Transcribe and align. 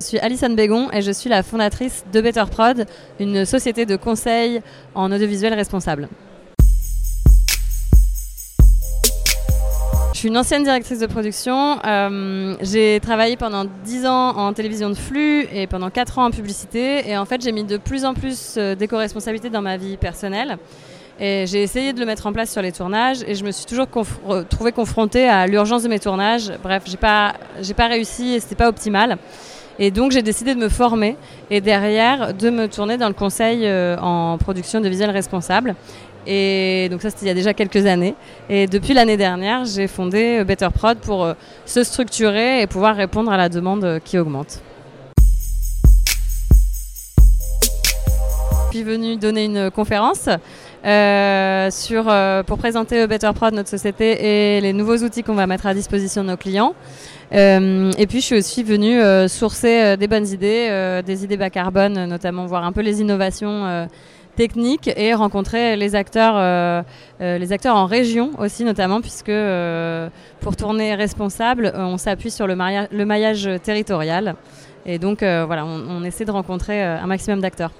suis 0.00 0.18
Alison 0.18 0.50
Bégon 0.50 0.88
et 0.92 1.02
je 1.02 1.12
suis 1.12 1.28
la 1.28 1.42
fondatrice 1.42 2.04
de 2.12 2.20
Better 2.20 2.44
Prod, 2.50 2.86
une 3.18 3.44
société 3.44 3.86
de 3.86 3.96
conseil 3.96 4.62
en 4.94 5.12
audiovisuel 5.12 5.54
responsable. 5.54 6.08
Je 10.12 10.18
suis 10.24 10.28
une 10.28 10.36
ancienne 10.36 10.64
directrice 10.64 10.98
de 10.98 11.06
production. 11.06 11.78
Euh, 11.82 12.54
j'ai 12.60 13.00
travaillé 13.00 13.36
pendant 13.36 13.64
10 13.84 14.06
ans 14.06 14.36
en 14.36 14.52
télévision 14.52 14.90
de 14.90 14.94
flux 14.94 15.46
et 15.52 15.66
pendant 15.66 15.88
4 15.88 16.18
ans 16.18 16.24
en 16.26 16.30
publicité. 16.30 17.08
Et 17.08 17.16
en 17.16 17.24
fait, 17.24 17.40
j'ai 17.42 17.52
mis 17.52 17.64
de 17.64 17.78
plus 17.78 18.04
en 18.04 18.12
plus 18.12 18.56
euh, 18.58 18.74
d'éco-responsabilité 18.74 19.48
dans 19.48 19.62
ma 19.62 19.78
vie 19.78 19.96
personnelle. 19.96 20.58
Et 21.18 21.46
j'ai 21.46 21.62
essayé 21.62 21.92
de 21.92 22.00
le 22.00 22.06
mettre 22.06 22.26
en 22.26 22.32
place 22.32 22.50
sur 22.50 22.60
les 22.62 22.72
tournages 22.72 23.22
et 23.26 23.34
je 23.34 23.44
me 23.44 23.50
suis 23.50 23.66
toujours 23.66 23.86
trouvée 24.48 24.72
confrontée 24.72 25.28
à 25.28 25.46
l'urgence 25.46 25.82
de 25.82 25.88
mes 25.88 25.98
tournages. 25.98 26.52
Bref, 26.62 26.84
j'ai 26.86 26.96
pas, 26.96 27.34
pas 27.76 27.88
réussi 27.88 28.34
et 28.34 28.40
c'était 28.40 28.54
pas 28.54 28.68
optimal. 28.68 29.18
Et 29.78 29.90
donc 29.90 30.12
j'ai 30.12 30.22
décidé 30.22 30.54
de 30.54 30.60
me 30.60 30.68
former 30.68 31.16
et 31.50 31.60
derrière 31.60 32.34
de 32.34 32.50
me 32.50 32.68
tourner 32.68 32.96
dans 32.96 33.08
le 33.08 33.14
conseil 33.14 33.60
euh, 33.64 33.96
en 33.98 34.36
production 34.38 34.80
de 34.80 34.88
visuels 34.88 35.10
responsable. 35.10 35.74
Et 36.26 36.88
donc 36.90 37.00
ça, 37.00 37.08
c'était 37.10 37.24
il 37.24 37.28
y 37.28 37.30
a 37.30 37.34
déjà 37.34 37.54
quelques 37.54 37.86
années. 37.86 38.14
Et 38.50 38.66
depuis 38.66 38.92
l'année 38.92 39.16
dernière, 39.16 39.64
j'ai 39.64 39.86
fondé 39.86 40.40
euh, 40.40 40.44
Better 40.44 40.68
Prod 40.74 40.98
pour 40.98 41.24
euh, 41.24 41.34
se 41.64 41.82
structurer 41.82 42.60
et 42.60 42.66
pouvoir 42.66 42.96
répondre 42.96 43.32
à 43.32 43.36
la 43.36 43.48
demande 43.48 44.00
qui 44.04 44.18
augmente. 44.18 44.60
Je 48.72 48.76
suis 48.76 48.84
venue 48.84 49.16
donner 49.16 49.46
une 49.46 49.70
conférence 49.70 50.28
sur, 50.82 52.12
pour 52.46 52.58
présenter 52.58 53.06
Better 53.06 53.30
Prod, 53.34 53.54
notre 53.54 53.68
société, 53.68 54.56
et 54.56 54.60
les 54.60 54.72
nouveaux 54.72 54.98
outils 54.98 55.22
qu'on 55.22 55.34
va 55.34 55.46
mettre 55.46 55.66
à 55.66 55.74
disposition 55.74 56.22
de 56.22 56.28
nos 56.28 56.36
clients. 56.36 56.74
et 57.32 58.06
puis 58.08 58.20
je 58.20 58.24
suis 58.24 58.36
aussi 58.36 58.62
venue 58.62 59.00
sourcer 59.28 59.96
des 59.96 60.08
bonnes 60.08 60.26
idées, 60.26 61.02
des 61.04 61.24
idées 61.24 61.36
bas 61.36 61.50
carbone, 61.50 62.06
notamment 62.06 62.46
voir 62.46 62.64
un 62.64 62.72
peu 62.72 62.80
les 62.80 63.00
innovations 63.00 63.88
technique 64.36 64.90
et 64.96 65.12
rencontrer 65.14 65.76
les 65.76 65.94
acteurs, 65.94 66.34
euh, 66.36 66.82
euh, 67.20 67.38
les 67.38 67.52
acteurs 67.52 67.76
en 67.76 67.86
région 67.86 68.30
aussi 68.38 68.64
notamment 68.64 69.00
puisque 69.02 69.28
euh, 69.28 70.08
pour 70.40 70.56
tourner 70.56 70.94
responsable, 70.94 71.72
on 71.74 71.98
s'appuie 71.98 72.30
sur 72.30 72.46
le, 72.46 72.54
maillage 72.54 73.50
territorial 73.62 74.36
et 74.86 74.98
donc 74.98 75.18
voilà, 75.20 75.66
on 75.66 76.02
essaie 76.04 76.24
de 76.24 76.30
rencontrer 76.30 76.82
un 76.82 77.06
maximum 77.06 77.40
d'acteurs. 77.40 77.72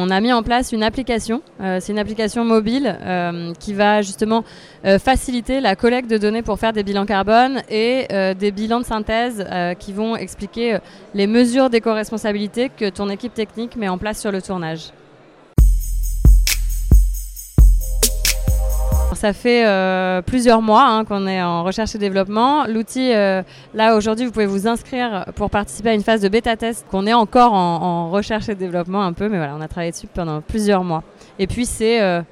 On 0.00 0.10
a 0.10 0.20
mis 0.20 0.32
en 0.32 0.44
place 0.44 0.70
une 0.70 0.84
application, 0.84 1.42
euh, 1.60 1.78
c'est 1.80 1.92
une 1.92 1.98
application 1.98 2.44
mobile 2.44 2.96
euh, 3.02 3.52
qui 3.58 3.74
va 3.74 4.00
justement 4.00 4.44
euh, 4.84 4.98
faciliter 5.00 5.60
la 5.60 5.74
collecte 5.74 6.08
de 6.08 6.18
données 6.18 6.42
pour 6.42 6.58
faire 6.60 6.72
des 6.72 6.84
bilans 6.84 7.04
carbone 7.04 7.62
et 7.68 8.06
des 8.38 8.52
bilans 8.52 8.80
de 8.80 8.84
synthèse 8.84 9.44
qui 9.78 9.92
vont 9.92 10.16
expliquer 10.16 10.78
les 11.14 11.26
mesures 11.26 11.70
d'éco-responsabilité 11.70 12.70
que 12.74 12.88
ton 12.88 13.10
équipe 13.10 13.34
technique 13.34 13.76
met 13.76 13.88
en 13.88 13.98
place 13.98 14.20
sur 14.20 14.30
le 14.30 14.40
tournage. 14.40 14.92
Ça 19.14 19.32
fait 19.32 19.66
euh, 19.66 20.22
plusieurs 20.22 20.62
mois 20.62 20.86
hein, 20.86 21.04
qu'on 21.04 21.26
est 21.26 21.42
en 21.42 21.64
recherche 21.64 21.94
et 21.94 21.98
développement. 21.98 22.66
L'outil, 22.66 23.12
euh, 23.12 23.42
là 23.74 23.96
aujourd'hui, 23.96 24.26
vous 24.26 24.32
pouvez 24.32 24.46
vous 24.46 24.68
inscrire 24.68 25.24
pour 25.34 25.50
participer 25.50 25.90
à 25.90 25.94
une 25.94 26.02
phase 26.02 26.20
de 26.20 26.28
bêta 26.28 26.56
test 26.56 26.86
qu'on 26.90 27.06
est 27.06 27.12
encore 27.12 27.52
en, 27.52 28.10
recherche 28.10 28.48
et 28.48 28.54
développement 28.54 29.02
un 29.02 29.12
peu, 29.12 29.28
mais 29.28 29.38
voilà, 29.38 29.54
on 29.56 29.60
a 29.60 29.68
travaillé 29.68 29.90
dessus 29.90 30.06
pendant 30.12 30.40
plusieurs 30.40 30.84
mois. 30.84 31.02
Et 31.38 31.46
puis 31.46 31.66
c'est 31.66 32.00
euh, 32.00 32.22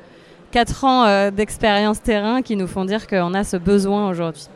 quatre 0.52 0.84
ans 0.84 1.30
d'expérience 1.30 2.00
terrain 2.00 2.42
qui 2.42 2.56
nous 2.56 2.66
font 2.66 2.84
dire 2.84 3.06
qu'on 3.06 3.34
a 3.34 3.42
ce 3.42 3.56
besoin 3.56 4.08
aujourd'hui. 4.08 4.48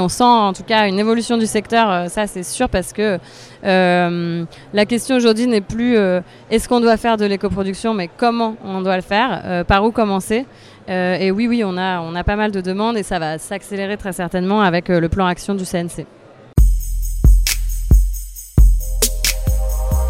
On 0.00 0.08
sent 0.08 0.24
en 0.24 0.52
tout 0.54 0.62
cas 0.62 0.88
une 0.88 0.98
évolution 0.98 1.36
du 1.36 1.46
secteur, 1.46 1.90
euh, 1.90 2.06
ça 2.08 2.26
c'est 2.26 2.42
sûr, 2.42 2.70
parce 2.70 2.92
que 2.94 3.18
euh, 3.64 4.44
la 4.72 4.86
question 4.86 5.16
aujourd'hui 5.16 5.46
n'est 5.46 5.60
plus 5.60 5.96
euh, 5.96 6.20
est-ce 6.50 6.68
qu'on 6.68 6.80
doit 6.80 6.96
faire 6.96 7.18
de 7.18 7.26
l'éco-production, 7.26 7.92
mais 7.92 8.08
comment 8.16 8.56
on 8.64 8.80
doit 8.80 8.96
le 8.96 9.02
faire, 9.02 9.64
par 9.66 9.84
où 9.84 9.90
commencer. 9.90 10.46
et 10.88 11.30
oui, 11.30 11.46
oui, 11.46 11.62
on 11.64 11.76
a, 11.76 12.00
on 12.00 12.14
a 12.14 12.24
pas 12.24 12.36
mal 12.36 12.50
de 12.50 12.60
demandes 12.60 12.96
et 12.96 13.02
ça 13.02 13.18
va 13.18 13.36
s'accélérer 13.38 13.96
très 13.98 14.12
certainement 14.12 14.62
avec 14.62 14.88
le 14.88 15.08
plan 15.08 15.26
action 15.26 15.54
du 15.54 15.64
CNC. 15.64 16.06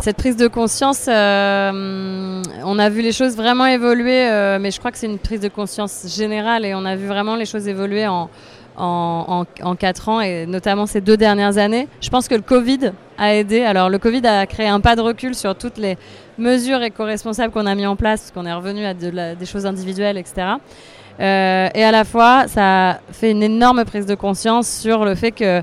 Cette 0.02 0.16
prise 0.16 0.36
de 0.36 0.46
conscience, 0.46 1.08
on 1.08 2.78
a 2.78 2.88
vu 2.88 3.02
les 3.02 3.12
choses 3.12 3.36
vraiment 3.36 3.66
évoluer, 3.66 4.24
mais 4.60 4.70
je 4.70 4.78
crois 4.78 4.92
que 4.92 4.98
c'est 4.98 5.06
une 5.06 5.18
prise 5.18 5.40
de 5.40 5.48
conscience 5.48 6.06
générale 6.08 6.64
et 6.64 6.74
on 6.74 6.84
a 6.86 6.96
vu 6.96 7.06
vraiment 7.06 7.36
les 7.36 7.44
choses 7.44 7.68
évoluer 7.68 8.06
en, 8.06 8.30
en, 8.80 9.74
4 9.78 10.08
ans 10.08 10.20
et 10.20 10.46
notamment 10.46 10.86
ces 10.86 11.00
deux 11.00 11.16
dernières 11.16 11.58
années. 11.58 11.88
Je 12.00 12.08
pense 12.10 12.28
que 12.28 12.34
le 12.34 12.42
Covid 12.42 12.92
a 13.18 13.34
aidé. 13.34 13.62
Alors 13.62 13.88
le 13.88 13.98
Covid 13.98 14.26
a 14.26 14.46
créé 14.46 14.68
un 14.68 14.80
pas 14.80 14.96
de 14.96 15.00
recul 15.00 15.34
sur 15.34 15.54
toutes 15.54 15.78
les 15.78 15.96
mesures 16.38 16.82
éco-responsables 16.82 17.52
qu'on 17.52 17.66
a 17.66 17.74
mis 17.74 17.86
en 17.86 17.96
place, 17.96 18.30
qu'on 18.32 18.46
est 18.46 18.52
revenu 18.52 18.84
à 18.84 18.94
des 18.94 19.46
choses 19.46 19.66
individuelles, 19.66 20.16
etc. 20.16 20.56
Euh, 21.20 21.68
et 21.74 21.84
à 21.84 21.90
la 21.90 22.04
fois, 22.04 22.48
ça 22.48 22.90
a 22.90 22.98
fait 23.12 23.30
une 23.30 23.42
énorme 23.42 23.84
prise 23.84 24.06
de 24.06 24.14
conscience 24.14 24.68
sur 24.68 25.04
le 25.04 25.14
fait 25.14 25.32
que 25.32 25.62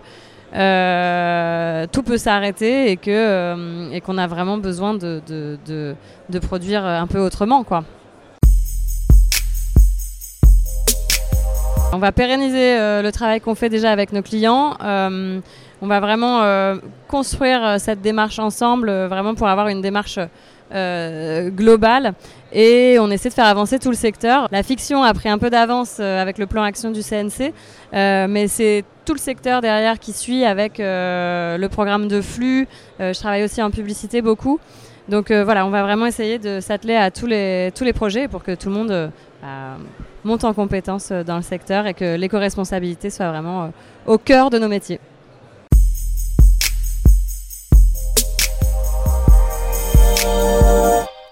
euh, 0.54 1.88
tout 1.92 2.04
peut 2.04 2.18
s'arrêter 2.18 2.92
et 2.92 2.98
que 2.98 3.10
euh, 3.10 4.00
qu'on 4.02 4.18
a 4.18 4.28
vraiment 4.28 4.58
besoin 4.58 4.94
de, 4.94 5.22
de, 5.28 6.40
produire 6.40 6.86
un 6.86 7.08
peu 7.08 7.20
autrement, 7.20 7.64
quoi. 7.64 7.84
On 11.94 12.00
va 12.00 12.12
pérenniser 12.12 12.78
euh, 12.78 13.02
le 13.02 13.12
travail 13.14 13.40
qu'on 13.40 13.56
fait 13.56 13.70
déjà 13.70 13.92
avec 13.92 14.12
nos 14.12 14.22
clients. 14.22 14.76
Euh, 14.84 15.40
on 15.82 15.88
va 15.88 16.02
vraiment 16.02 16.44
euh, 16.44 16.76
construire 17.08 17.80
cette 17.80 18.02
démarche 18.02 18.40
ensemble, 18.40 18.92
vraiment 19.06 19.36
pour 19.36 19.48
avoir 19.48 19.70
une 19.70 19.82
démarche 19.82 20.20
globale. 20.70 22.14
Et 22.52 22.98
on 23.00 23.10
essaie 23.10 23.30
de 23.30 23.34
faire 23.34 23.46
avancer 23.46 23.80
tout 23.80 23.90
le 23.90 23.96
secteur. 23.96 24.50
La 24.52 24.64
fiction 24.64 25.02
a 25.02 25.14
pris 25.14 25.30
un 25.30 25.38
peu 25.38 25.50
d'avance 25.50 26.02
avec 26.02 26.38
le 26.38 26.46
plan 26.46 26.62
action 26.64 26.92
du 26.92 27.02
CNC, 27.02 27.54
mais 27.94 28.50
c'est 28.50 28.84
tout 29.06 29.14
le 29.14 29.20
secteur 29.20 29.62
derrière 29.62 29.98
qui 29.98 30.12
suit 30.12 30.44
avec 30.44 30.80
le 30.80 31.68
programme 31.68 32.10
de 32.10 32.20
flux. 32.20 32.68
je 33.00 33.18
travaille 33.18 33.46
aussi 33.46 33.62
en 33.62 33.72
publicité 33.72 34.22
beaucoup. 34.22 34.60
Donc 35.08 35.32
voilà, 35.32 35.66
on 35.66 35.70
va 35.70 35.84
vraiment 35.84 36.06
essayer 36.06 36.38
de 36.38 36.60
s'atteler 36.60 36.96
à 36.96 37.12
tous 37.12 37.28
les, 37.28 37.72
projets 37.96 38.28
pour 38.28 38.44
que 38.44 38.54
tout 38.54 38.68
le 38.68 38.76
monde 38.76 39.12
bah, 39.42 39.78
monte 40.28 40.44
en 40.44 40.54
compétences 40.54 41.10
euh, 41.12 41.24
dans 41.24 41.38
le 41.38 41.42
secteur 41.42 41.88
et 41.88 41.96
que 41.96 42.16
l'éco-responsabilité 42.16 43.10
soit 43.10 43.30
vraiment 43.30 43.64
euh, 43.64 43.68
au 44.06 44.18
cœur 44.20 44.52
de 44.52 44.60
nos 44.60 44.68
métiers. 44.68 45.00